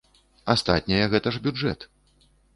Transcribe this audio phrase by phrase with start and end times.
[0.53, 1.87] Астатняе гэта ж бюджэт.